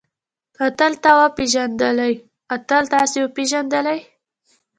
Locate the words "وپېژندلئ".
3.21-3.99